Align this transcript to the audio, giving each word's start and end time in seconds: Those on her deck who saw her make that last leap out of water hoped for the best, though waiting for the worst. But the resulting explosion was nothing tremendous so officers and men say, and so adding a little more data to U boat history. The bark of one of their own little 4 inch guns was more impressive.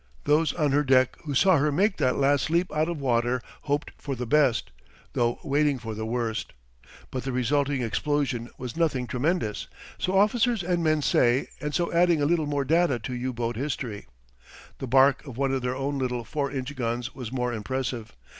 Those 0.23 0.51
on 0.53 0.71
her 0.71 0.83
deck 0.83 1.15
who 1.25 1.35
saw 1.35 1.57
her 1.59 1.71
make 1.71 1.97
that 1.97 2.17
last 2.17 2.49
leap 2.49 2.71
out 2.73 2.89
of 2.89 2.99
water 2.99 3.39
hoped 3.65 3.91
for 3.99 4.15
the 4.15 4.25
best, 4.25 4.71
though 5.13 5.37
waiting 5.43 5.77
for 5.77 5.93
the 5.93 6.07
worst. 6.07 6.53
But 7.11 7.21
the 7.21 7.31
resulting 7.31 7.83
explosion 7.83 8.49
was 8.57 8.75
nothing 8.75 9.05
tremendous 9.05 9.67
so 9.99 10.17
officers 10.17 10.63
and 10.63 10.83
men 10.83 11.03
say, 11.03 11.49
and 11.59 11.75
so 11.75 11.93
adding 11.93 12.19
a 12.19 12.25
little 12.25 12.47
more 12.47 12.65
data 12.65 12.97
to 12.97 13.13
U 13.13 13.31
boat 13.31 13.55
history. 13.55 14.07
The 14.79 14.87
bark 14.87 15.23
of 15.27 15.37
one 15.37 15.53
of 15.53 15.61
their 15.61 15.75
own 15.75 15.99
little 15.99 16.23
4 16.23 16.49
inch 16.51 16.75
guns 16.75 17.13
was 17.13 17.31
more 17.31 17.53
impressive. 17.53 18.15